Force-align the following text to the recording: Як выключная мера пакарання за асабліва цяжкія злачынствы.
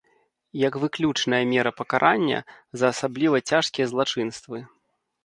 Як 0.67 0.77
выключная 0.85 1.41
мера 1.51 1.71
пакарання 1.81 2.39
за 2.83 2.89
асабліва 2.95 3.37
цяжкія 3.51 3.85
злачынствы. 3.93 4.57